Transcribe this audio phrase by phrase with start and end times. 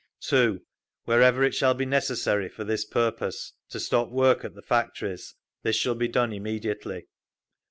[0.21, 0.63] 2.
[1.05, 5.75] Wherever it shall be necessary for this purpose to stop work at the factories this
[5.75, 7.05] shall be done immediately.